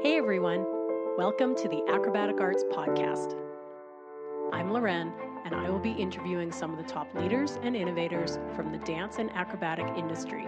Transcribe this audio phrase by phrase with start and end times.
[0.00, 0.64] Hey everyone,
[1.16, 3.34] welcome to the Acrobatic Arts Podcast.
[4.52, 5.12] I'm Loren,
[5.44, 9.18] and I will be interviewing some of the top leaders and innovators from the dance
[9.18, 10.46] and acrobatic industry.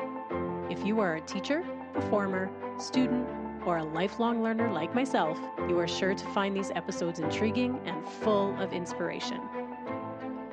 [0.71, 3.29] If you are a teacher, performer, student,
[3.67, 5.37] or a lifelong learner like myself,
[5.69, 9.41] you are sure to find these episodes intriguing and full of inspiration.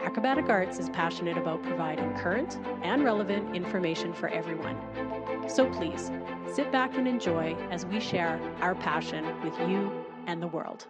[0.03, 4.75] Acrobatic Arts is passionate about providing current and relevant information for everyone.
[5.47, 6.09] So please,
[6.53, 9.91] sit back and enjoy as we share our passion with you
[10.27, 10.87] and the world.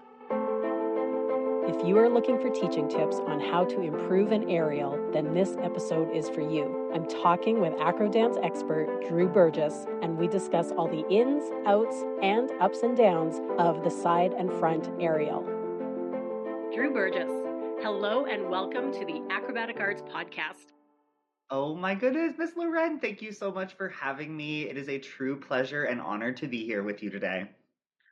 [1.67, 5.57] If you are looking for teaching tips on how to improve an aerial, then this
[5.61, 6.89] episode is for you.
[6.93, 12.05] I'm talking with acro dance expert Drew Burgess, and we discuss all the ins, outs,
[12.21, 15.41] and ups and downs of the side and front aerial.
[16.73, 17.31] Drew Burgess,
[17.81, 20.77] hello and welcome to the Acrobatic Arts Podcast.
[21.49, 24.63] Oh my goodness, Miss Loren, thank you so much for having me.
[24.63, 27.49] It is a true pleasure and honor to be here with you today.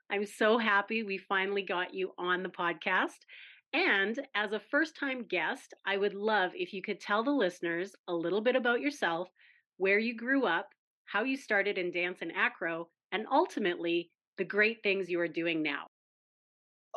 [0.10, 3.26] I'm so happy we finally got you on the podcast.
[3.74, 7.94] And as a first time guest, I would love if you could tell the listeners
[8.08, 9.28] a little bit about yourself,
[9.76, 10.70] where you grew up,
[11.04, 15.62] how you started in dance and acro, and ultimately the great things you are doing
[15.62, 15.88] now.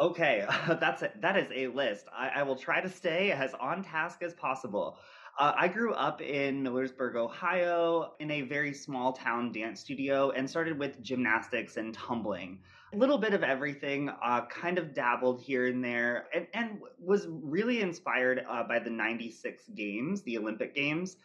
[0.00, 2.06] Okay, that's a, that is a list.
[2.16, 4.98] I, I will try to stay as on task as possible.
[5.38, 10.50] Uh, I grew up in Millersburg, Ohio, in a very small town dance studio and
[10.50, 12.58] started with gymnastics and tumbling.
[12.92, 17.28] A little bit of everything, uh, kind of dabbled here and there, and, and was
[17.28, 21.16] really inspired uh, by the 96 games, the Olympic Games.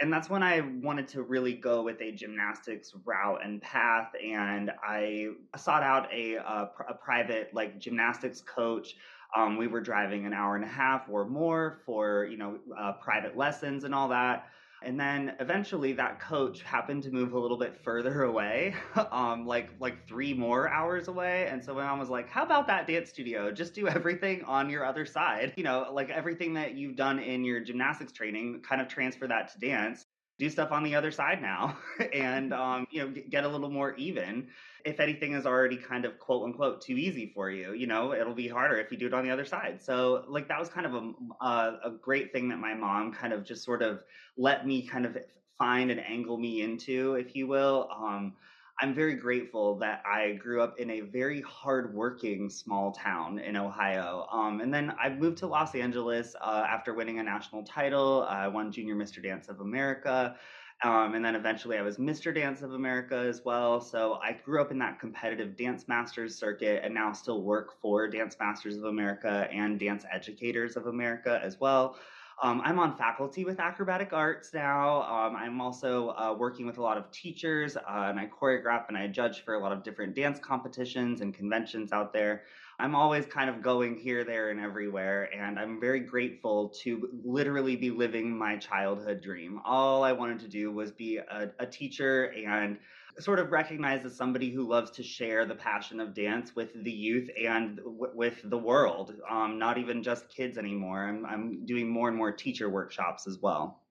[0.00, 4.10] And that's when I wanted to really go with a gymnastics route and path.
[4.22, 8.96] And I sought out a, a, a private, like, gymnastics coach
[9.36, 12.92] um, we were driving an hour and a half or more for you know uh,
[12.92, 14.46] private lessons and all that.
[14.84, 18.74] And then eventually that coach happened to move a little bit further away,
[19.12, 21.46] um, like like three more hours away.
[21.46, 23.50] And so my mom was like, "How about that dance studio?
[23.52, 25.52] Just do everything on your other side.
[25.62, 29.52] You know, like everything that you've done in your gymnastics training, kind of transfer that
[29.52, 30.04] to dance."
[30.42, 31.78] Do stuff on the other side now
[32.12, 34.48] and um, you know get a little more even.
[34.84, 38.34] If anything is already kind of quote unquote too easy for you you know it'll
[38.34, 39.80] be harder if you do it on the other side.
[39.80, 43.32] So like that was kind of a, a, a great thing that my mom kind
[43.32, 44.00] of just sort of
[44.36, 45.16] let me kind of
[45.58, 47.88] find and angle me into if you will.
[47.96, 48.34] Um,
[48.80, 54.26] I'm very grateful that I grew up in a very hardworking small town in Ohio.
[54.32, 58.26] Um, and then I moved to Los Angeles uh, after winning a national title.
[58.28, 59.22] I won Junior Mr.
[59.22, 60.36] Dance of America.
[60.84, 62.34] Um, and then eventually I was Mr.
[62.34, 63.80] Dance of America as well.
[63.80, 68.08] So I grew up in that competitive Dance Masters circuit and now still work for
[68.08, 71.96] Dance Masters of America and Dance Educators of America as well.
[72.42, 75.02] Um, I'm on faculty with acrobatic arts now.
[75.02, 78.98] Um, I'm also uh, working with a lot of teachers, uh, and I choreograph and
[78.98, 82.42] I judge for a lot of different dance competitions and conventions out there.
[82.80, 87.76] I'm always kind of going here, there, and everywhere, and I'm very grateful to literally
[87.76, 89.60] be living my childhood dream.
[89.64, 92.76] All I wanted to do was be a, a teacher and
[93.18, 96.90] sort of recognized as somebody who loves to share the passion of dance with the
[96.90, 101.04] youth and w- with the world, um, not even just kids anymore.
[101.06, 103.82] I'm, I'm doing more and more teacher workshops as well.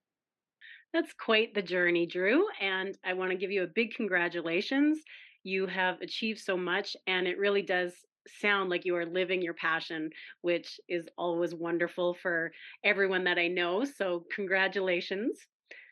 [0.94, 2.48] That's quite the journey, Drew.
[2.60, 5.00] And I want to give you a big congratulations.
[5.44, 7.94] You have achieved so much, and it really does
[8.28, 10.10] sound like you are living your passion,
[10.42, 12.52] which is always wonderful for
[12.84, 13.86] everyone that I know.
[13.86, 15.40] So, congratulations.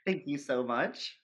[0.06, 1.19] Thank you so much.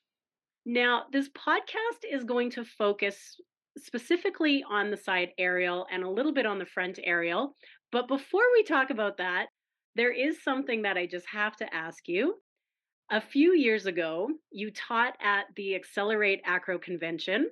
[0.66, 3.36] Now, this podcast is going to focus
[3.78, 7.56] specifically on the side aerial and a little bit on the front aerial.
[7.92, 9.48] But before we talk about that,
[9.96, 12.36] there is something that I just have to ask you.
[13.12, 17.50] A few years ago, you taught at the Accelerate Acro Convention,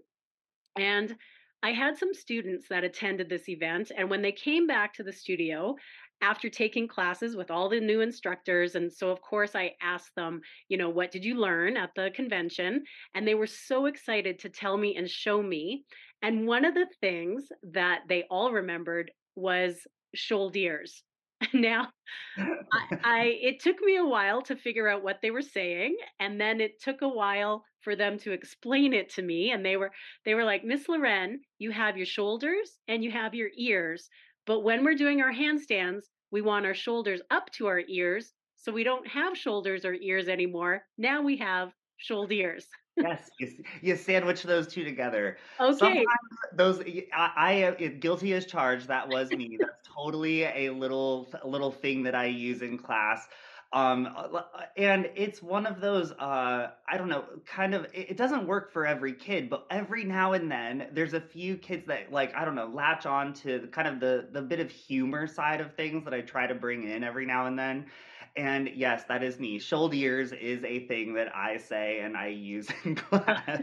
[0.76, 1.16] and
[1.64, 3.92] I had some students that attended this event.
[3.98, 5.76] And when they came back to the studio,
[6.24, 8.76] after taking classes with all the new instructors.
[8.76, 12.12] And so, of course, I asked them, you know, what did you learn at the
[12.16, 12.84] convention?
[13.14, 15.84] And they were so excited to tell me and show me.
[16.22, 19.86] And one of the things that they all remembered was
[20.16, 21.04] shoulders.
[21.54, 21.90] Now,
[22.38, 26.40] I, I, it took me a while to figure out what they were saying, and
[26.40, 29.52] then it took a while for them to explain it to me.
[29.52, 29.92] And they were
[30.26, 34.10] they were like, Miss Loren, you have your shoulders and you have your ears,
[34.46, 38.34] but when we're doing our handstands, we want our shoulders up to our ears.
[38.56, 40.86] So we don't have shoulders or ears anymore.
[40.98, 42.68] Now we have shoulders.
[42.98, 45.38] Yes, you, you sandwich those two together.
[45.60, 45.78] Okay.
[45.78, 46.08] Sometimes
[46.54, 46.80] those
[47.14, 48.88] I, I am guilty as charged.
[48.88, 49.58] That was me.
[49.60, 53.28] That's totally a little a little thing that I use in class.
[53.74, 54.44] Um, uh,
[54.78, 58.72] and it's one of those, uh, I don't know, kind of, it, it doesn't work
[58.72, 62.46] for every kid, but every now and then there's a few kids that like, I
[62.46, 66.04] don't know, latch on to kind of the, the bit of humor side of things
[66.06, 67.88] that I try to bring in every now and then.
[68.36, 69.60] And yes, that is me.
[69.60, 73.62] Shoulders is a thing that I say and I use in class.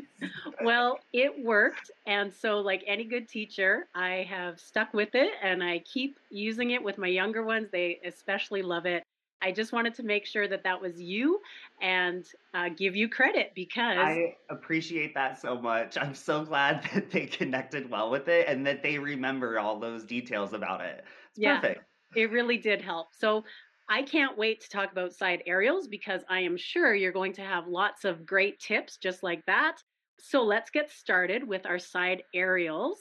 [0.62, 1.90] well, it worked.
[2.06, 6.70] And so, like any good teacher, I have stuck with it and I keep using
[6.70, 7.68] it with my younger ones.
[7.72, 9.02] They especially love it.
[9.42, 11.40] I just wanted to make sure that that was you
[11.80, 15.96] and uh, give you credit because I appreciate that so much.
[15.96, 20.04] I'm so glad that they connected well with it and that they remember all those
[20.04, 21.04] details about it.
[21.30, 21.84] It's yeah, perfect.
[22.14, 23.08] It really did help.
[23.18, 23.44] So
[23.90, 27.42] I can't wait to talk about side aerials because I am sure you're going to
[27.42, 29.78] have lots of great tips just like that.
[30.20, 33.00] So let's get started with our side aerials.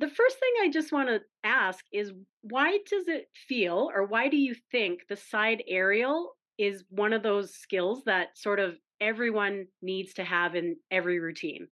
[0.00, 4.26] The first thing I just want to ask is why does it feel or why
[4.26, 9.66] do you think the side aerial is one of those skills that sort of everyone
[9.82, 11.68] needs to have in every routine?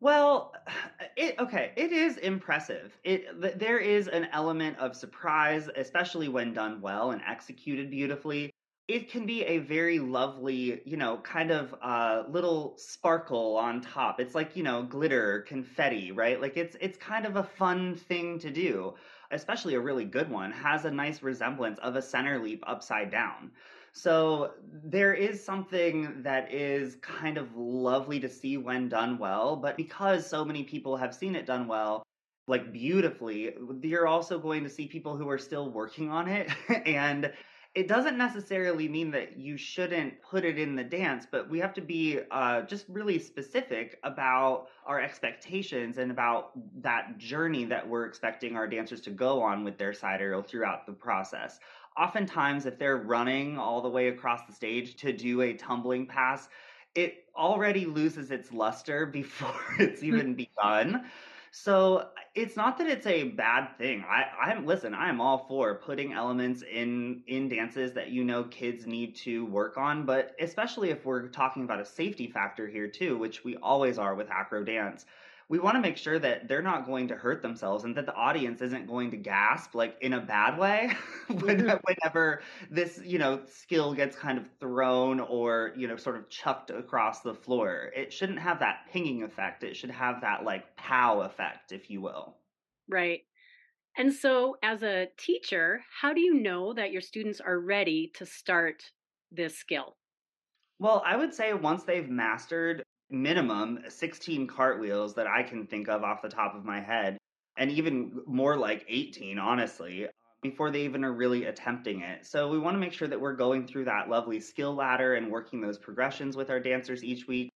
[0.00, 0.54] Well,
[1.16, 2.96] it okay, it is impressive.
[3.04, 8.52] It there is an element of surprise, especially when done well and executed beautifully.
[8.88, 14.18] It can be a very lovely, you know, kind of uh, little sparkle on top.
[14.18, 16.40] It's like you know, glitter, confetti, right?
[16.40, 18.94] Like it's it's kind of a fun thing to do,
[19.30, 20.52] especially a really good one.
[20.52, 23.50] Has a nice resemblance of a center leap upside down.
[23.92, 24.52] So
[24.84, 30.26] there is something that is kind of lovely to see when done well, but because
[30.26, 32.02] so many people have seen it done well,
[32.46, 36.50] like beautifully, you're also going to see people who are still working on it.
[36.86, 37.32] and
[37.74, 41.74] it doesn't necessarily mean that you shouldn't put it in the dance, but we have
[41.74, 46.52] to be uh, just really specific about our expectations and about
[46.82, 50.86] that journey that we're expecting our dancers to go on with their side aerial throughout
[50.86, 51.60] the process
[51.98, 56.48] oftentimes if they're running all the way across the stage to do a tumbling pass,
[56.94, 60.06] it already loses its luster before it's hmm.
[60.06, 61.06] even begun.
[61.50, 64.04] So it's not that it's a bad thing.
[64.06, 68.44] I, I'm listen, I am all for putting elements in in dances that you know
[68.44, 72.86] kids need to work on, but especially if we're talking about a safety factor here
[72.86, 75.06] too, which we always are with acro dance
[75.48, 78.14] we want to make sure that they're not going to hurt themselves and that the
[78.14, 80.90] audience isn't going to gasp like in a bad way
[81.30, 81.70] mm-hmm.
[81.84, 86.70] whenever this you know skill gets kind of thrown or you know sort of chucked
[86.70, 87.90] across the floor.
[87.96, 89.64] It shouldn't have that pinging effect.
[89.64, 92.36] It should have that like pow effect if you will.
[92.88, 93.20] Right.
[93.96, 98.26] And so as a teacher how do you know that your students are ready to
[98.26, 98.82] start
[99.32, 99.96] this skill?
[100.80, 106.02] Well, I would say once they've mastered minimum 16 cartwheels that I can think of
[106.02, 107.18] off the top of my head,
[107.56, 110.08] and even more like 18, honestly,
[110.42, 112.24] before they even are really attempting it.
[112.24, 115.30] So we want to make sure that we're going through that lovely skill ladder and
[115.30, 117.50] working those progressions with our dancers each week.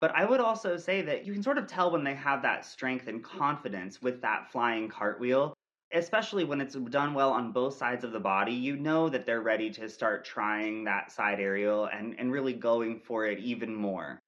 [0.00, 2.64] But I would also say that you can sort of tell when they have that
[2.64, 5.54] strength and confidence with that flying cartwheel,
[5.92, 8.52] especially when it's done well on both sides of the body.
[8.52, 13.00] You know that they're ready to start trying that side aerial and, and really going
[13.00, 14.20] for it even more.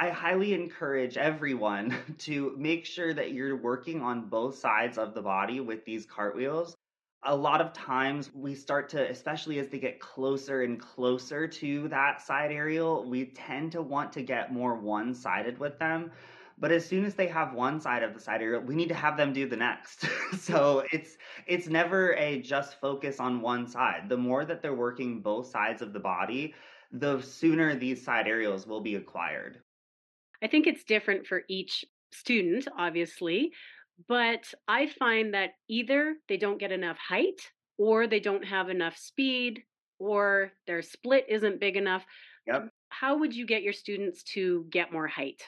[0.00, 5.22] I highly encourage everyone to make sure that you're working on both sides of the
[5.22, 6.76] body with these cartwheels.
[7.24, 11.88] A lot of times we start to, especially as they get closer and closer to
[11.88, 16.12] that side aerial, we tend to want to get more one sided with them.
[16.58, 18.94] But as soon as they have one side of the side aerial, we need to
[18.94, 20.06] have them do the next.
[20.38, 21.16] so it's
[21.48, 24.08] it's never a just focus on one side.
[24.08, 26.54] The more that they're working both sides of the body,
[26.92, 29.60] the sooner these side aerials will be acquired.
[30.42, 33.52] I think it's different for each student, obviously,
[34.08, 37.40] but I find that either they don't get enough height
[37.76, 39.62] or they don't have enough speed
[39.98, 42.04] or their split isn't big enough.
[42.46, 42.68] Yep.
[42.90, 45.42] How would you get your students to get more height?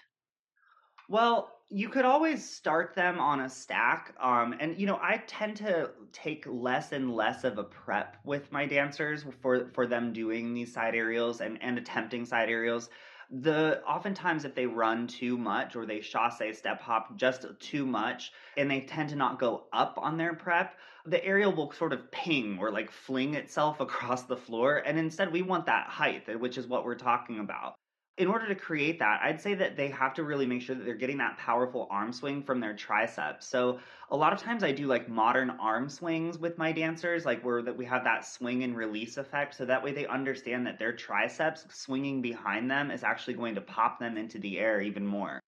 [1.08, 4.14] Well, you could always start them on a stack.
[4.20, 8.50] Um, and, you know, I tend to take less and less of a prep with
[8.50, 12.90] my dancers for, for them doing these side aerials and, and attempting side aerials
[13.30, 18.32] the oftentimes if they run too much or they chasse step hop just too much
[18.56, 22.10] and they tend to not go up on their prep the aerial will sort of
[22.10, 24.82] ping or like fling itself across the floor.
[24.84, 27.74] And instead we want that height which is what we're talking about
[28.20, 30.84] in order to create that, I'd say that they have to really make sure that
[30.84, 33.46] they're getting that powerful arm swing from their triceps.
[33.46, 33.78] So
[34.10, 37.62] a lot of times I do like modern arm swings with my dancers, like where
[37.62, 39.54] that we have that swing and release effect.
[39.54, 43.62] So that way they understand that their triceps swinging behind them is actually going to
[43.62, 45.40] pop them into the air even more.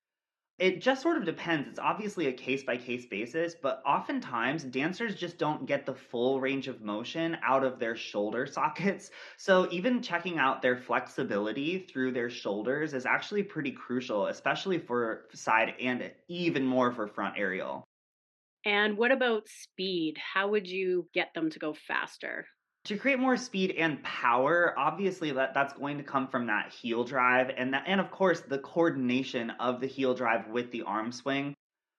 [0.63, 1.69] It just sort of depends.
[1.69, 6.41] It's obviously a case by case basis, but oftentimes dancers just don't get the full
[6.41, 9.11] range of motion out of their shoulder sockets.
[9.37, 15.25] So even checking out their flexibility through their shoulders is actually pretty crucial, especially for
[15.35, 17.83] side and even more for front aerial.
[18.65, 20.17] And what about speed?
[20.17, 22.47] How would you get them to go faster?
[22.87, 27.05] To create more speed and power, obviously that, that's going to come from that heel
[27.05, 31.13] drive and that and of course the coordination of the heel drive with the arm
[31.13, 31.55] swing.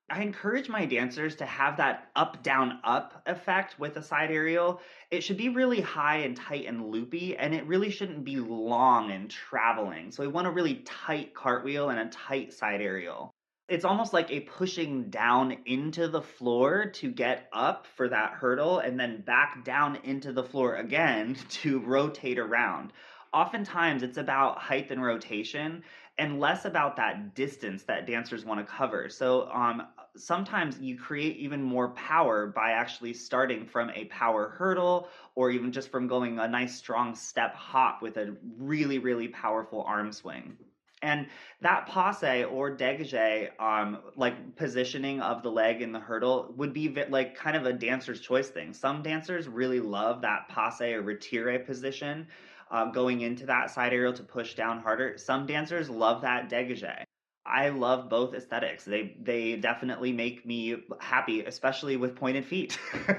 [0.10, 4.82] I encourage my dancers to have that up down up effect with a side aerial.
[5.10, 9.12] It should be really high and tight and loopy and it really shouldn't be long
[9.12, 10.12] and traveling.
[10.12, 13.33] So we want a really tight cartwheel and a tight side aerial
[13.70, 18.79] it's almost like a pushing down into the floor to get up for that hurdle
[18.79, 22.91] and then back down into the floor again to rotate around.
[23.34, 25.84] Oftentimes, it's about height and rotation
[26.20, 29.10] and less about that distance that dancers want to cover.
[29.10, 35.08] So, um, sometimes you create even more power by actually starting from a power hurdle
[35.34, 39.84] or even just from going a nice strong step hop with a really, really powerful
[39.88, 40.55] arm swing.
[41.04, 41.28] And
[41.62, 46.90] that passe or dégagé, um, like positioning of the leg in the hurdle, would be
[47.10, 48.74] like kind of a dancer's choice thing.
[48.74, 52.28] Some dancers really love that passe or retire position,
[52.72, 55.18] um, going into that side aerial to push down harder.
[55.18, 57.04] Some dancers love that dégagé.
[57.46, 58.86] I love both aesthetics.
[58.86, 62.80] They they definitely make me happy, especially with pointed feet.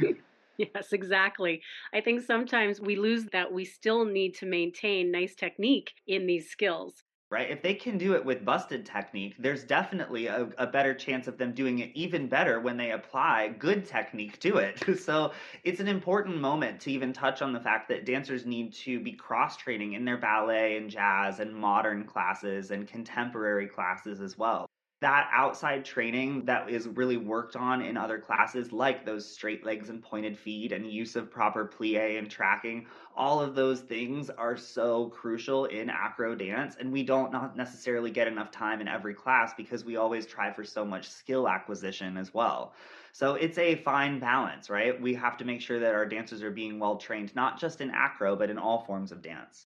[0.58, 1.62] Yes, exactly.
[1.94, 6.50] I think sometimes we lose that we still need to maintain nice technique in these
[6.50, 7.04] skills.
[7.30, 7.50] Right?
[7.50, 11.36] If they can do it with busted technique, there's definitely a, a better chance of
[11.36, 14.98] them doing it even better when they apply good technique to it.
[14.98, 18.98] so it's an important moment to even touch on the fact that dancers need to
[18.98, 24.36] be cross training in their ballet and jazz and modern classes and contemporary classes as
[24.38, 24.68] well
[25.00, 29.90] that outside training that is really worked on in other classes, like those straight legs
[29.90, 32.84] and pointed feet and use of proper plie and tracking,
[33.16, 36.76] all of those things are so crucial in acro dance.
[36.80, 40.52] And we don't not necessarily get enough time in every class because we always try
[40.52, 42.74] for so much skill acquisition as well.
[43.12, 45.00] So it's a fine balance, right?
[45.00, 47.90] We have to make sure that our dancers are being well trained, not just in
[47.90, 49.66] acro, but in all forms of dance.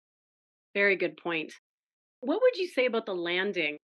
[0.74, 1.52] Very good point.
[2.20, 3.78] What would you say about the landing?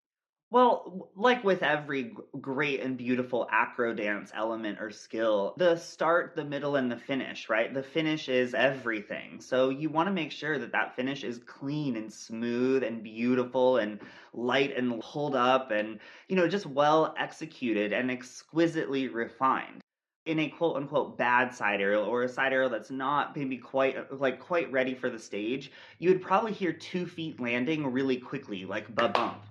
[0.49, 6.45] Well, like with every great and beautiful acro dance element or skill, the start, the
[6.45, 7.75] middle, and the finish, right?
[7.75, 9.41] The finish is everything.
[9.41, 13.79] So you want to make sure that that finish is clean and smooth and beautiful
[13.79, 14.00] and
[14.33, 15.99] light and pulled up and,
[16.29, 19.81] you know, just well executed and exquisitely refined
[20.26, 23.97] in a quote unquote bad side aerial or a side aerial that's not maybe quite
[23.97, 28.17] uh, like quite ready for the stage, you would probably hear two feet landing really
[28.17, 29.43] quickly, like ba bump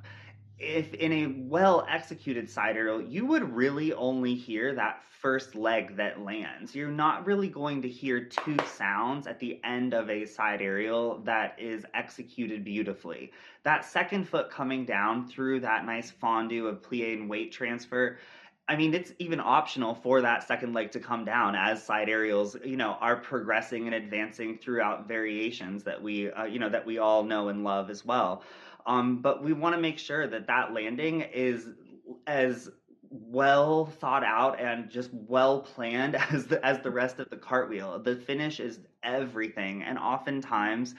[0.58, 5.98] if in a well executed side aerial, you would really only hear that first leg
[5.98, 6.76] that lands.
[6.76, 11.20] You're not really going to hear two sounds at the end of a side aerial
[11.26, 13.32] that is executed beautifully.
[13.64, 18.18] That second foot coming down through that nice fondu of plie and weight transfer.
[18.68, 22.56] I mean, it's even optional for that second leg to come down as side aerials,
[22.64, 26.98] you know, are progressing and advancing throughout variations that we, uh, you know, that we
[26.98, 28.44] all know and love as well.
[28.86, 31.68] Um, but we want to make sure that that landing is
[32.28, 32.70] as
[33.10, 38.00] well thought out and just well planned as the as the rest of the cartwheel.
[38.00, 40.96] The finish is everything, and oftentimes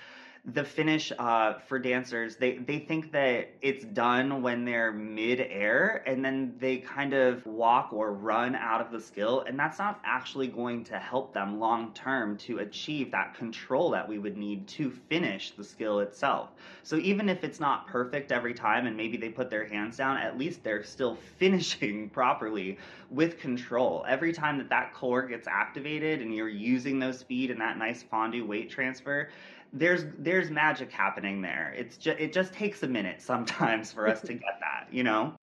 [0.55, 6.25] the finish uh, for dancers, they, they think that it's done when they're mid-air and
[6.25, 9.45] then they kind of walk or run out of the skill.
[9.49, 14.09] And that's not actually going to help them long term to achieve that control that
[14.09, 16.50] we would need to finish the skill itself.
[16.85, 20.17] So even if it's not perfect every time and maybe they put their hands down,
[20.17, 22.79] at least they're still finishing properly
[23.11, 24.05] with control.
[24.09, 28.05] Every time that that core gets activated and you're using those speed and that nice
[28.05, 29.29] fondu weight transfer,
[29.73, 31.75] there's there's magic happening there.
[31.76, 35.35] It's just it just takes a minute sometimes for us to get that, you know.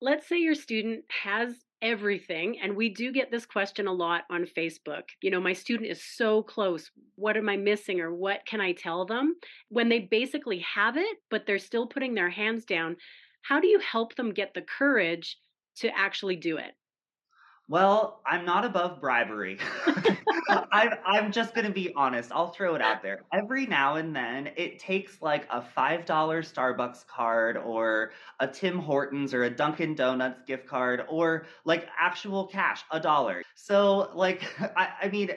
[0.00, 4.44] Let's say your student has everything and we do get this question a lot on
[4.44, 5.02] Facebook.
[5.22, 6.90] You know, my student is so close.
[7.16, 9.36] What am I missing or what can I tell them?
[9.68, 12.96] When they basically have it but they're still putting their hands down,
[13.42, 15.38] how do you help them get the courage
[15.76, 16.72] to actually do it?
[17.70, 19.56] Well, I'm not above bribery.
[20.72, 22.32] I'm, I'm just going to be honest.
[22.32, 23.20] I'll throw it out there.
[23.32, 28.10] Every now and then, it takes like a $5 Starbucks card or
[28.40, 33.44] a Tim Hortons or a Dunkin' Donuts gift card or like actual cash, a dollar.
[33.54, 34.42] So, like,
[34.76, 35.30] I, I mean,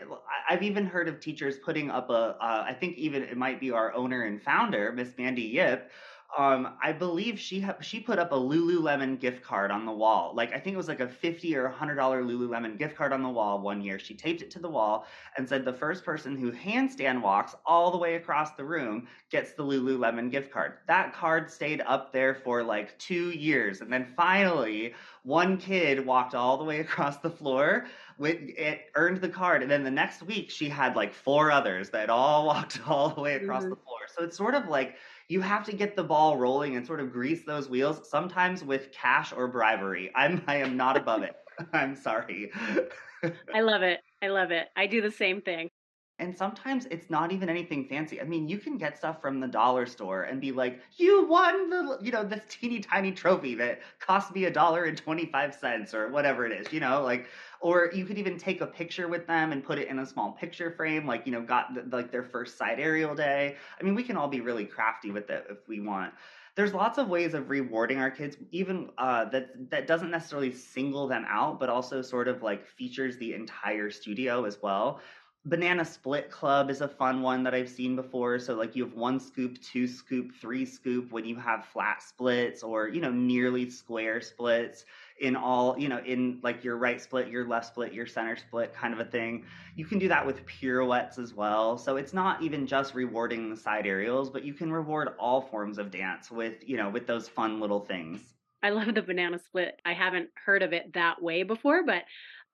[0.50, 2.36] I've even heard of teachers putting up a.
[2.42, 5.92] Uh, I think even it might be our owner and founder, Miss Mandy Yip
[6.38, 10.34] um, I believe she ha- she put up a Lululemon gift card on the wall.
[10.36, 13.22] Like I think it was like a fifty or hundred dollar Lululemon gift card on
[13.22, 14.00] the wall one year.
[14.00, 15.06] She taped it to the wall
[15.38, 19.54] and said the first person who handstand walks all the way across the room gets
[19.54, 20.80] the Lululemon gift card.
[20.88, 26.34] That card stayed up there for like two years, and then finally one kid walked
[26.34, 27.86] all the way across the floor.
[28.18, 31.90] With, it earned the card, and then the next week she had like four others
[31.92, 33.72] that all walked all the way across mm-hmm.
[33.72, 34.00] the floor.
[34.16, 34.96] So it's sort of like
[35.28, 38.92] you have to get the ball rolling and sort of grease those wheels, sometimes with
[38.92, 40.12] cash or bribery.
[40.16, 41.36] I'm I am not above it.
[41.74, 42.52] I'm sorry.
[43.54, 44.02] I love it.
[44.22, 44.70] I love it.
[44.76, 45.70] I do the same thing.
[46.20, 48.22] And sometimes it's not even anything fancy.
[48.22, 51.70] I mean, you can get stuff from the dollar store and be like, "You won
[51.70, 55.54] the, you know, this teeny tiny trophy that cost me a dollar and twenty five
[55.56, 57.28] cents or whatever it is." You know, like
[57.64, 60.34] or you could even take a picture with them and put it in a small
[60.34, 63.56] picture frame like you know got the, like their first side aerial day.
[63.80, 66.14] I mean we can all be really crafty with it if we want.
[66.56, 71.08] There's lots of ways of rewarding our kids even uh, that that doesn't necessarily single
[71.08, 75.00] them out but also sort of like features the entire studio as well.
[75.46, 78.40] Banana split club is a fun one that i've seen before.
[78.40, 82.62] So like you have one scoop two scoop three scoop when you have flat splits
[82.62, 84.86] or you know nearly square splits
[85.24, 88.74] in all you know in like your right split your left split your center split
[88.74, 89.46] kind of a thing.
[89.76, 91.78] You can do that with pirouettes as well.
[91.78, 95.78] So it's not even just rewarding the side aerials but you can reward all forms
[95.78, 98.22] of dance with you know with those fun little things.
[98.62, 99.82] I love the banana split.
[99.86, 102.04] I haven't heard of it that way before but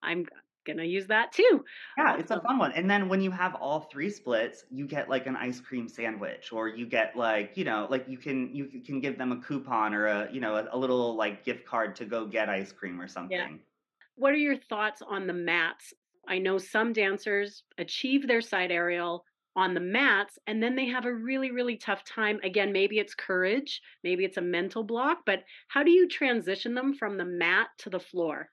[0.01, 0.25] i'm
[0.65, 1.63] gonna use that too.
[1.97, 2.71] Yeah, it's a fun one.
[2.73, 6.51] And then when you have all three splits, you get like an ice cream sandwich,
[6.51, 9.93] or you get like you know like you can you can give them a coupon
[9.93, 12.99] or a you know a, a little like gift card to go get ice cream
[12.99, 13.37] or something.
[13.37, 13.47] Yeah.
[14.15, 15.93] What are your thoughts on the mats?
[16.27, 19.25] I know some dancers achieve their side aerial
[19.55, 23.15] on the mats and then they have a really really tough time again maybe it's
[23.15, 27.67] courage maybe it's a mental block but how do you transition them from the mat
[27.77, 28.49] to the floor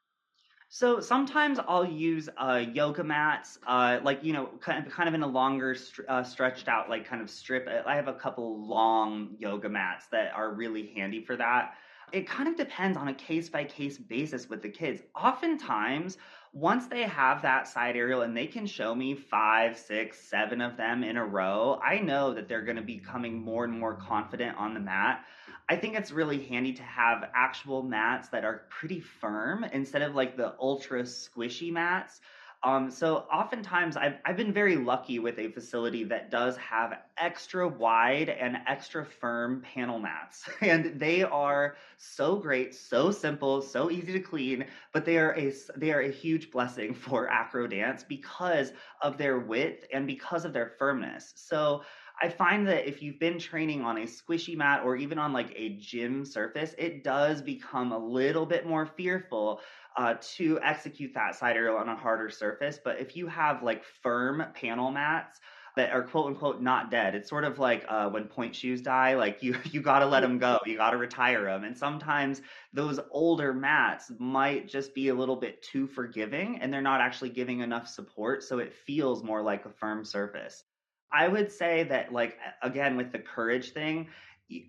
[0.69, 5.15] so sometimes I'll use uh, yoga mats, uh, like you know, kind of, kind of
[5.15, 5.77] in a longer,
[6.09, 7.69] uh, stretched out, like kind of strip.
[7.87, 11.75] I have a couple long yoga mats that are really handy for that.
[12.13, 15.03] It kind of depends on a case by case basis with the kids.
[15.15, 16.19] Oftentimes,
[16.53, 20.77] once they have that side aerial and they can show me five, six, seven of
[20.77, 23.95] them in a row, I know that they're going to be coming more and more
[23.95, 25.25] confident on the mat.
[25.69, 30.15] I think it's really handy to have actual mats that are pretty firm instead of
[30.15, 32.21] like the ultra squishy mats.
[32.63, 37.69] Um, so oftentimes I've, I've been very lucky with a facility that does have extra
[37.69, 40.49] wide and extra firm panel mats.
[40.61, 45.53] And they are so great, so simple, so easy to clean, but they are a,
[45.77, 50.53] they are a huge blessing for acro dance because of their width and because of
[50.53, 51.33] their firmness.
[51.37, 51.83] So
[52.21, 55.53] I find that if you've been training on a squishy mat or even on like
[55.55, 59.61] a gym surface, it does become a little bit more fearful
[59.97, 62.79] uh, to execute that side aerial on a harder surface.
[62.83, 65.41] But if you have like firm panel mats,
[65.77, 67.15] that are quote unquote not dead.
[67.15, 70.21] It's sort of like uh, when pointe shoes die, like you you got to let
[70.21, 71.65] them go, you got to retire them.
[71.65, 72.41] And sometimes
[72.73, 77.31] those older mats might just be a little bit too forgiving, and they're not actually
[77.31, 80.65] giving enough support, so it feels more like a firm surface.
[81.13, 84.09] I would say that, like, again, with the courage thing,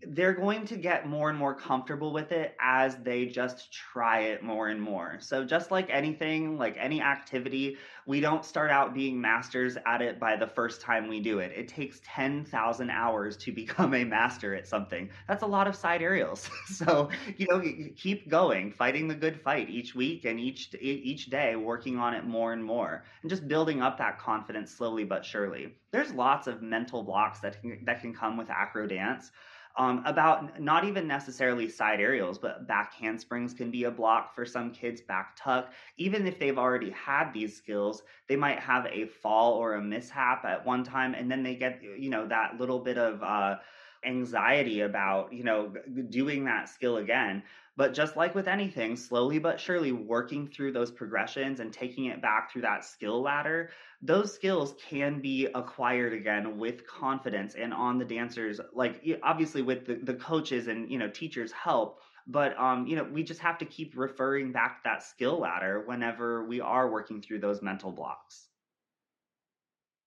[0.08, 4.42] they're going to get more and more comfortable with it as they just try it
[4.42, 5.18] more and more.
[5.20, 10.20] So, just like anything, like any activity, we don't start out being masters at it
[10.20, 11.52] by the first time we do it.
[11.56, 15.10] It takes 10,000 hours to become a master at something.
[15.28, 16.50] That's a lot of side aerials.
[16.66, 17.62] so, you know,
[17.96, 22.26] keep going, fighting the good fight each week and each each day, working on it
[22.26, 25.76] more and more, and just building up that confidence slowly but surely.
[25.92, 29.32] There's lots of mental blocks that can, that can come with acro dance
[29.78, 34.46] um, about not even necessarily side aerials, but back handsprings can be a block for
[34.46, 35.72] some kids, back tuck.
[35.98, 40.44] Even if they've already had these skills, they might have a fall or a mishap
[40.46, 43.58] at one time, and then they get, you know, that little bit of uh,
[44.04, 45.72] anxiety about, you know,
[46.10, 47.44] doing that skill again.
[47.78, 52.24] But just like with anything, slowly but surely working through those progressions and taking it
[52.24, 53.70] back through that skill ladder,
[54.02, 59.86] those skills can be acquired again with confidence and on the dancers, like obviously with
[59.86, 62.02] the, the coaches and you know teachers help.
[62.26, 65.84] But um, you know, we just have to keep referring back to that skill ladder
[65.86, 68.48] whenever we are working through those mental blocks.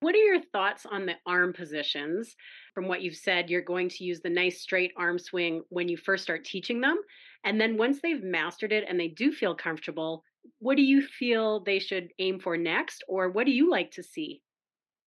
[0.01, 2.35] What are your thoughts on the arm positions?
[2.75, 5.99] From what you've said, you're going to use the nice straight arm swing when you
[5.99, 6.99] first start teaching them.
[7.45, 10.25] And then once they've mastered it and they do feel comfortable,
[10.59, 14.03] what do you feel they should aim for next or what do you like to
[14.03, 14.43] see?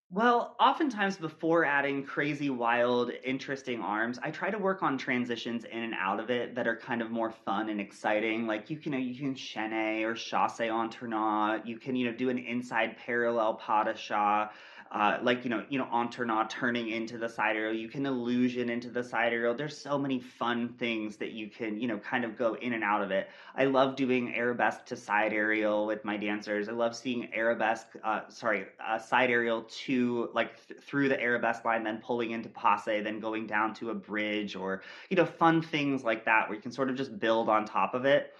[0.10, 5.80] Well, oftentimes before adding crazy, wild, interesting arms, I try to work on transitions in
[5.80, 8.46] and out of it that are kind of more fun and exciting.
[8.46, 11.66] Like you can, uh, you can chaîné or chasse entournant.
[11.66, 14.54] You can, you know, do an inside parallel pas de chat
[14.92, 18.70] uh, like you know you know entournant turning into the side aerial you can illusion
[18.70, 22.24] into the side aerial there's so many fun things that you can you know kind
[22.24, 23.30] of go in and out of it.
[23.56, 26.70] I love doing arabesque to side aerial with my dancers.
[26.70, 31.66] I love seeing arabesque uh, sorry uh, side aerial to like th- through the arabesque
[31.66, 35.62] line then pulling into passe then going down to a bridge or you know fun
[35.62, 38.36] things like that where you can sort of just build on top of it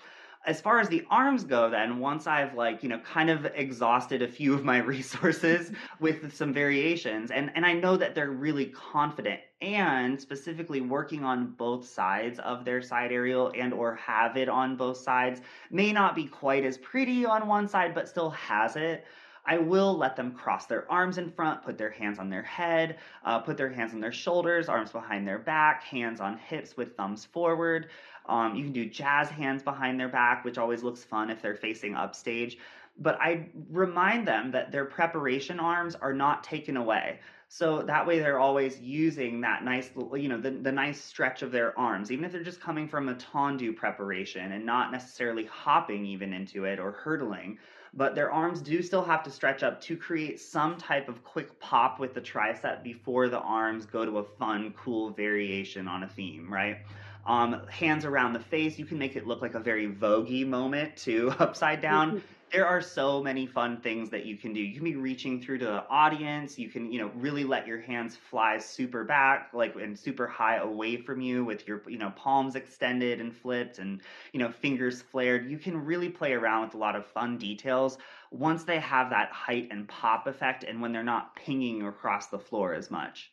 [0.46, 4.22] as far as the arms go then once i've like you know kind of exhausted
[4.22, 8.68] a few of my resources with some variations and and i know that they're really
[8.68, 14.50] confident and specifically working on both sides of their side aerial and or have it
[14.50, 18.76] on both sides may not be quite as pretty on one side but still has
[18.76, 19.06] it
[19.46, 22.98] I will let them cross their arms in front, put their hands on their head,
[23.26, 26.96] uh, put their hands on their shoulders, arms behind their back, hands on hips with
[26.96, 27.90] thumbs forward.
[28.28, 31.56] Um, you can do jazz hands behind their back, which always looks fun if they're
[31.56, 32.58] facing upstage.
[32.98, 37.20] But I remind them that their preparation arms are not taken away.
[37.48, 41.52] So that way they're always using that nice, you know, the, the nice stretch of
[41.52, 46.04] their arms, even if they're just coming from a tendu preparation and not necessarily hopping
[46.06, 47.60] even into it or hurdling.
[47.94, 51.60] But their arms do still have to stretch up to create some type of quick
[51.60, 56.08] pop with the tricep before the arms go to a fun, cool variation on a
[56.08, 56.78] theme, right?
[57.26, 60.98] Um, hands around the face, you can make it look like a very voguey moment
[60.98, 62.22] too, upside down.
[62.52, 64.60] there are so many fun things that you can do.
[64.60, 66.60] You can be reaching through to the audience.
[66.60, 70.58] You can, you know, really let your hands fly super back, like and super high
[70.58, 74.02] away from you with your, you know, palms extended and flipped and,
[74.34, 75.50] you know, fingers flared.
[75.50, 77.98] You can really play around with a lot of fun details
[78.30, 82.40] once they have that height and pop effect and when they're not pinging across the
[82.40, 83.33] floor as much.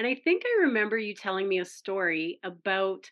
[0.00, 3.10] And I think I remember you telling me a story about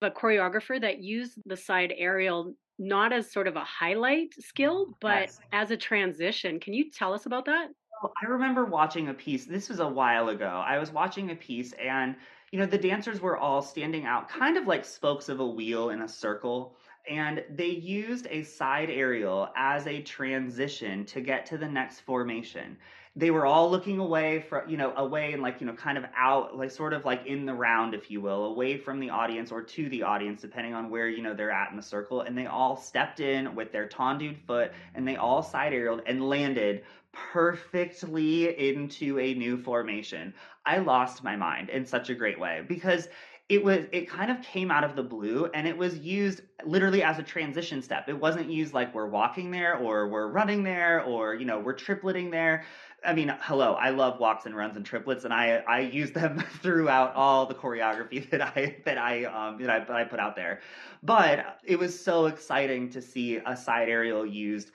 [0.00, 5.24] a choreographer that used the side aerial not as sort of a highlight skill, but
[5.24, 5.40] yes.
[5.52, 6.58] as a transition.
[6.58, 7.68] Can you tell us about that?
[8.02, 9.44] I remember watching a piece.
[9.44, 10.46] This was a while ago.
[10.66, 12.16] I was watching a piece, and
[12.50, 15.90] you know the dancers were all standing out, kind of like spokes of a wheel
[15.90, 16.78] in a circle.
[17.08, 22.76] And they used a side aerial as a transition to get to the next formation.
[23.14, 26.04] They were all looking away from you know away and like you know kind of
[26.16, 29.52] out like sort of like in the round if you will away from the audience
[29.52, 32.22] or to the audience depending on where you know they're at in the circle.
[32.22, 36.26] And they all stepped in with their tendued foot and they all side aerialed and
[36.26, 40.32] landed perfectly into a new formation.
[40.64, 43.08] I lost my mind in such a great way because
[43.52, 47.02] it was it kind of came out of the blue and it was used literally
[47.02, 51.02] as a transition step it wasn't used like we're walking there or we're running there
[51.02, 52.64] or you know we're tripleting there
[53.04, 56.38] I mean, hello, I love walks and runs and triplets, and I I use them
[56.62, 60.36] throughout all the choreography that I that I um that I, that I put out
[60.36, 60.60] there.
[61.02, 64.70] But it was so exciting to see a side aerial used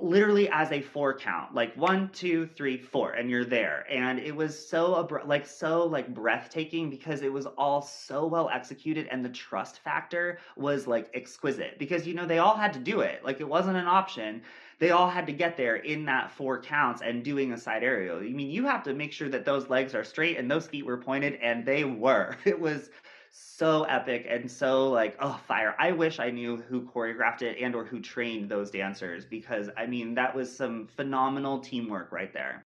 [0.00, 4.34] literally as a four count like one two three four and you're there and it
[4.34, 9.28] was so like so like breathtaking because it was all so well executed and the
[9.28, 13.40] trust factor was like exquisite because you know they all had to do it like
[13.40, 14.40] it wasn't an option
[14.78, 18.18] they all had to get there in that four counts and doing a side aerial.
[18.18, 20.84] I mean, you have to make sure that those legs are straight and those feet
[20.84, 22.36] were pointed, and they were.
[22.44, 22.90] It was
[23.36, 25.74] so epic and so like oh fire.
[25.78, 29.86] I wish i knew who choreographed it and or who trained those dancers because i
[29.86, 32.62] mean that was some phenomenal teamwork right there.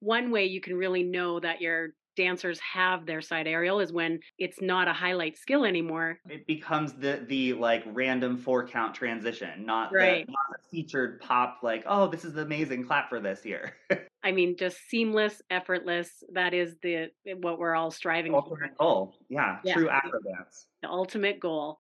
[0.00, 4.18] One way you can really know that you're dancers have their side aerial is when
[4.38, 6.18] it's not a highlight skill anymore.
[6.28, 10.26] It becomes the the like random four count transition, not right.
[10.26, 13.76] the, not the featured pop like, oh, this is the amazing, clap for this here.
[14.24, 16.10] I mean, just seamless, effortless.
[16.32, 18.84] That is the what we're all striving ultimate for.
[18.84, 19.14] goal.
[19.28, 20.66] Yeah, yeah, true acrobats.
[20.82, 21.78] The ultimate goal.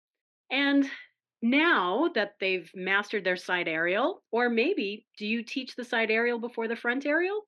[0.50, 0.88] And
[1.40, 6.38] now that they've mastered their side aerial, or maybe do you teach the side aerial
[6.38, 7.46] before the front aerial?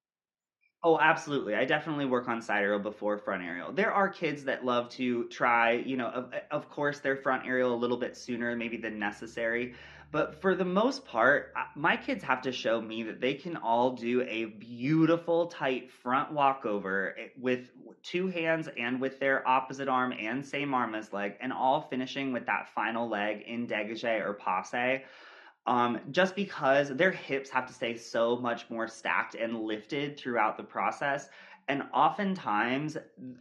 [0.84, 1.56] Oh, absolutely.
[1.56, 3.72] I definitely work on side aerial before front aerial.
[3.72, 7.74] There are kids that love to try, you know, of, of course, their front aerial
[7.74, 9.74] a little bit sooner, maybe than necessary.
[10.12, 13.90] But for the most part, my kids have to show me that they can all
[13.90, 20.12] do a beautiful, tight front walkover eh, with two hands and with their opposite arm
[20.16, 24.32] and same arm as leg, and all finishing with that final leg in degage or
[24.32, 25.02] passe
[25.68, 30.56] um, just because their hips have to stay so much more stacked and lifted throughout
[30.56, 31.28] the process.
[31.68, 32.96] And oftentimes,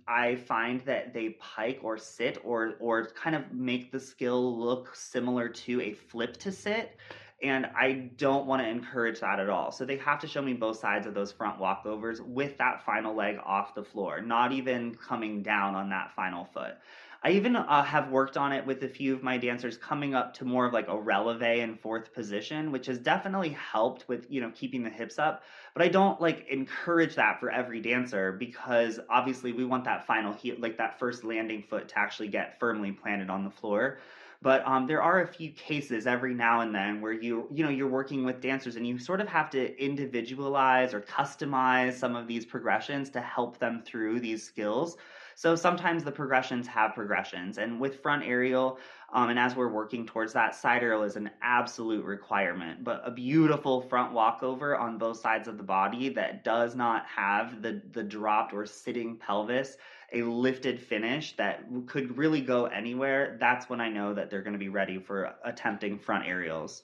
[0.09, 4.93] I find that they pike or sit or or kind of make the skill look
[4.93, 6.97] similar to a flip to sit.
[7.41, 9.71] And I don't want to encourage that at all.
[9.71, 13.15] So they have to show me both sides of those front walkovers with that final
[13.15, 16.73] leg off the floor, not even coming down on that final foot.
[17.23, 20.33] I even uh, have worked on it with a few of my dancers coming up
[20.35, 24.39] to more of like a releve and fourth position, which has definitely helped with, you
[24.41, 25.43] know, keeping the hips up.
[25.73, 30.33] But I don't like encourage that for every dancer because obviously we want that final
[30.33, 33.99] heel, like that first landing foot to actually get firmly planted on the floor
[34.41, 37.69] but um, there are a few cases every now and then where you you know
[37.69, 42.27] you're working with dancers and you sort of have to individualize or customize some of
[42.27, 44.97] these progressions to help them through these skills
[45.37, 47.59] so sometimes the progressions have progressions.
[47.59, 48.79] And with front aerial,
[49.13, 52.83] um, and as we're working towards that, side aerial is an absolute requirement.
[52.83, 57.61] But a beautiful front walkover on both sides of the body that does not have
[57.61, 59.77] the, the dropped or sitting pelvis,
[60.11, 64.53] a lifted finish that could really go anywhere, that's when I know that they're going
[64.53, 66.81] to be ready for attempting front aerials.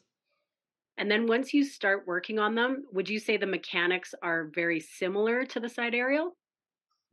[0.99, 4.79] And then once you start working on them, would you say the mechanics are very
[4.79, 6.35] similar to the side aerial?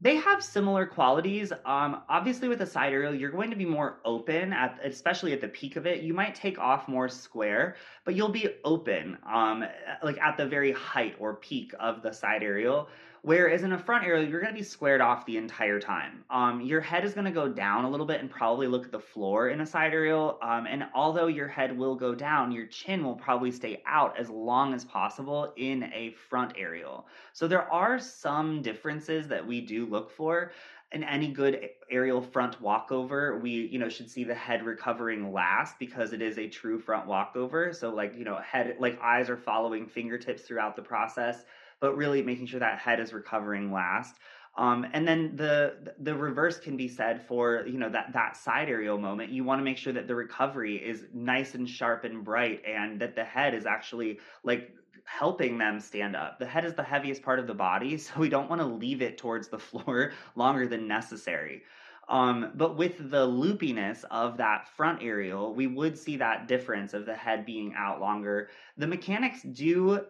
[0.03, 1.53] They have similar qualities.
[1.67, 5.43] Um, obviously, with a side aerial, you're going to be more open at, especially at
[5.43, 6.03] the peak of it.
[6.03, 9.63] You might take off more square, but you'll be open, um,
[10.03, 12.89] like at the very height or peak of the side aerial.
[13.23, 16.25] Whereas in a front aerial, you're going to be squared off the entire time.
[16.31, 18.93] Um, your head is going to go down a little bit and probably look at
[18.93, 20.39] the floor in a side aerial.
[20.43, 24.31] Um, and although your head will go down, your chin will probably stay out as
[24.31, 27.07] long as possible in a front aerial.
[27.35, 30.53] So there are some differences that we do look for
[30.93, 35.79] in any good aerial front walkover, we you know should see the head recovering last
[35.79, 37.73] because it is a true front walkover.
[37.73, 41.45] So like you know head like eyes are following fingertips throughout the process
[41.81, 44.17] but really making sure that head is recovering last.
[44.57, 48.69] Um, and then the the reverse can be said for you know that that side
[48.69, 49.31] aerial moment.
[49.31, 53.01] You want to make sure that the recovery is nice and sharp and bright, and
[53.01, 56.39] that the head is actually like helping them stand up.
[56.39, 59.03] The head is the heaviest part of the body, so we don't want to leave
[59.03, 61.63] it towards the floor longer than necessary.
[62.09, 67.07] Um, but with the loopiness of that front aerial, we would see that difference of
[67.07, 68.49] the head being out longer.
[68.77, 70.07] The mechanics do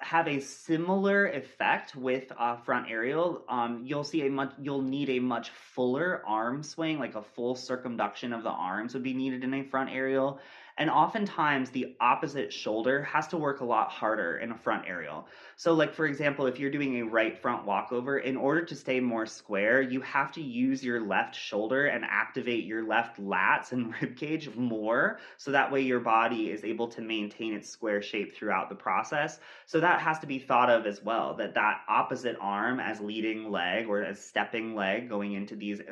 [0.00, 3.44] have a similar effect with uh, front aerial.
[3.48, 7.54] Um, you'll see a much, you'll need a much fuller arm swing, like a full
[7.54, 10.40] circumduction of the arms would be needed in a front aerial.
[10.80, 15.26] And oftentimes the opposite shoulder has to work a lot harder in a front aerial.
[15.56, 18.98] So, like for example, if you're doing a right front walkover, in order to stay
[18.98, 23.92] more square, you have to use your left shoulder and activate your left lats and
[24.00, 25.18] rib cage more.
[25.36, 29.38] So that way your body is able to maintain its square shape throughout the process.
[29.66, 31.34] So that has to be thought of as well.
[31.34, 35.82] That that opposite arm as leading leg or as stepping leg going into these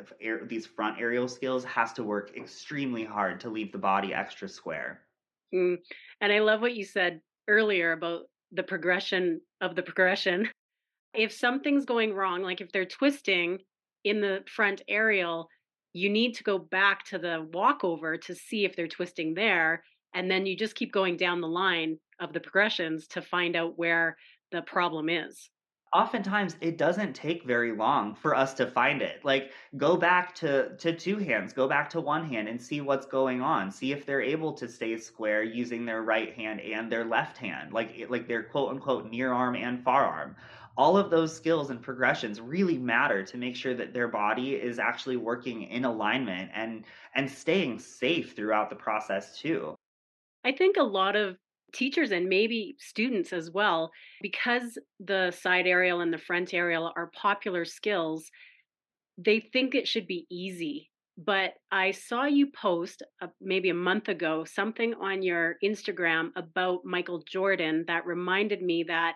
[0.47, 4.78] these front aerial skills has to work extremely hard to leave the body extra square.
[5.53, 5.77] Mm.
[6.21, 10.49] And I love what you said earlier about the progression of the progression.
[11.15, 13.57] If something's going wrong, like if they're twisting
[14.03, 15.49] in the front aerial,
[15.91, 19.83] you need to go back to the walkover to see if they're twisting there.
[20.13, 23.75] And then you just keep going down the line of the progressions to find out
[23.75, 24.17] where
[24.51, 25.49] the problem is
[25.93, 29.23] oftentimes it doesn't take very long for us to find it.
[29.23, 33.05] Like go back to to two hands go back to one hand and see what's
[33.05, 33.71] going on.
[33.71, 37.73] See if they're able to stay square using their right hand and their left hand
[37.73, 40.35] like like their quote unquote near arm and far arm.
[40.77, 44.79] All of those skills and progressions really matter to make sure that their body is
[44.79, 49.75] actually working in alignment and and staying safe throughout the process too.
[50.43, 51.37] I think a lot of
[51.71, 57.11] teachers and maybe students as well because the side aerial and the front aerial are
[57.15, 58.29] popular skills
[59.17, 64.07] they think it should be easy but i saw you post uh, maybe a month
[64.07, 69.15] ago something on your instagram about michael jordan that reminded me that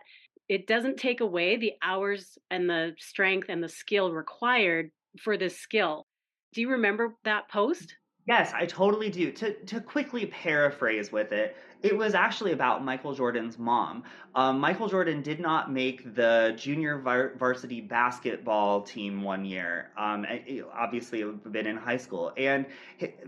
[0.50, 4.90] it doesn't take away the hours and the strength and the skill required
[5.22, 6.06] for this skill
[6.54, 9.32] do you remember that post Yes, I totally do.
[9.32, 14.04] To to quickly paraphrase with it, it was actually about Michael Jordan's mom.
[14.36, 19.92] Um, Michael Jordan did not make the junior var- varsity basketball team one year.
[19.98, 20.26] Um,
[20.74, 22.66] obviously, it had been in high school, and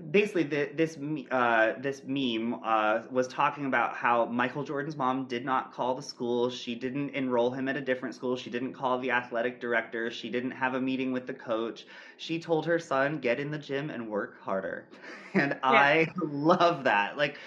[0.09, 0.97] basically, the, this
[1.31, 6.01] uh, this meme uh, was talking about how Michael Jordan's mom did not call the
[6.01, 6.49] school.
[6.49, 8.37] She didn't enroll him at a different school.
[8.37, 10.09] She didn't call the athletic director.
[10.09, 11.85] She didn't have a meeting with the coach.
[12.17, 14.85] She told her son, "Get in the gym and work harder."
[15.35, 15.59] and yeah.
[15.63, 17.17] I love that.
[17.17, 17.37] Like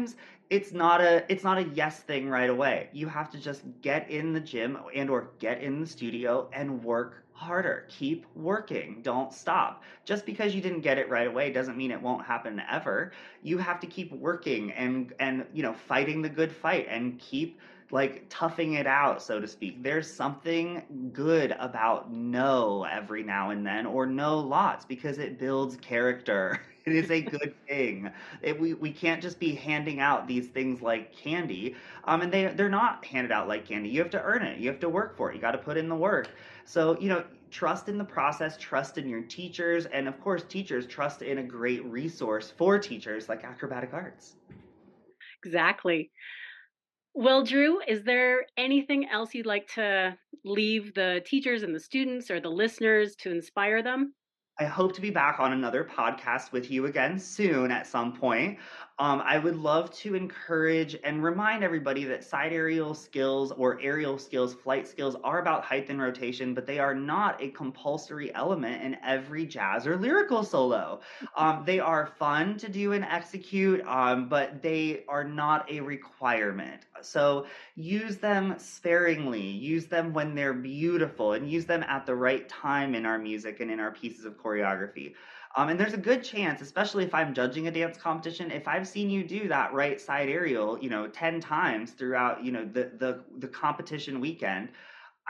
[0.00, 2.88] sometimes it's not a it's not a yes thing right away.
[2.92, 6.82] You have to just get in the gym and or get in the studio and
[6.82, 7.86] work harder.
[7.88, 9.00] Keep working.
[9.02, 9.82] Don't stop.
[10.04, 13.12] Just because you didn't get it right away doesn't mean it won't happen ever.
[13.42, 17.60] You have to keep working and and you know, fighting the good fight and keep
[17.90, 19.82] like toughing it out, so to speak.
[19.82, 25.76] There's something good about no every now and then, or no lots, because it builds
[25.76, 26.60] character.
[26.90, 28.10] It is a good thing.
[28.42, 31.76] It, we, we can't just be handing out these things like candy.
[32.04, 33.88] Um, and they, they're not handed out like candy.
[33.88, 34.58] You have to earn it.
[34.58, 35.34] You have to work for it.
[35.34, 36.28] You got to put in the work.
[36.64, 40.86] So, you know, trust in the process, trust in your teachers, and of course, teachers
[40.86, 44.36] trust in a great resource for teachers like acrobatic arts.
[45.44, 46.10] Exactly.
[47.14, 52.30] Well, Drew, is there anything else you'd like to leave the teachers and the students
[52.30, 54.14] or the listeners to inspire them?
[54.60, 58.58] I hope to be back on another podcast with you again soon at some point.
[59.00, 64.18] Um, I would love to encourage and remind everybody that side aerial skills or aerial
[64.18, 68.82] skills, flight skills are about height and rotation, but they are not a compulsory element
[68.82, 71.00] in every jazz or lyrical solo.
[71.34, 76.82] Um, they are fun to do and execute, um, but they are not a requirement.
[77.00, 82.46] So use them sparingly, use them when they're beautiful, and use them at the right
[82.50, 85.14] time in our music and in our pieces of choreography.
[85.56, 88.86] Um, and there's a good chance, especially if I'm judging a dance competition, if I've
[88.86, 92.92] seen you do that right side aerial, you know, 10 times throughout, you know, the,
[92.98, 94.68] the, the competition weekend,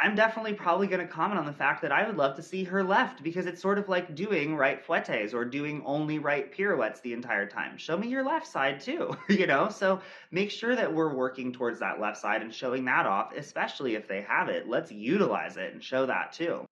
[0.02, 2.64] I'm definitely probably going to comment on the fact that I would love to see
[2.64, 7.00] her left because it's sort of like doing right fouettes or doing only right pirouettes
[7.00, 7.76] the entire time.
[7.76, 9.68] Show me your left side too, you know?
[9.68, 13.94] So make sure that we're working towards that left side and showing that off, especially
[13.94, 14.68] if they have it.
[14.68, 16.69] Let's utilize it and show that too.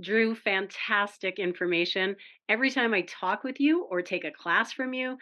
[0.00, 2.16] Drew, fantastic information.
[2.48, 5.16] Every time I talk with you or take a class from you,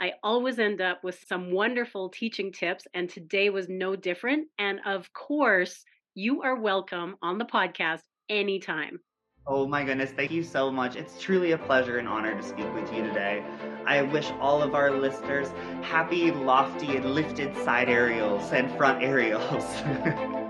[0.00, 4.48] I always end up with some wonderful teaching tips, and today was no different.
[4.58, 5.84] And of course,
[6.14, 9.00] you are welcome on the podcast anytime.
[9.46, 10.96] Oh my goodness, thank you so much.
[10.96, 13.44] It's truly a pleasure and honor to speak with you today.
[13.86, 15.48] I wish all of our listeners
[15.82, 19.64] happy, lofty, and lifted side aerials and front aerials.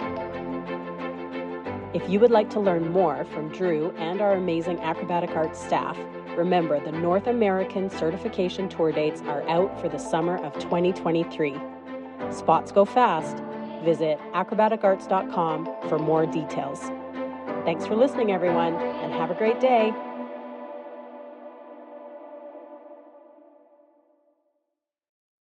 [1.94, 5.96] If you would like to learn more from Drew and our amazing acrobatic arts staff,
[6.36, 11.54] remember the North American certification tour dates are out for the summer of 2023.
[12.32, 13.36] Spots go fast.
[13.84, 16.80] Visit acrobaticarts.com for more details.
[17.64, 19.92] Thanks for listening, everyone, and have a great day.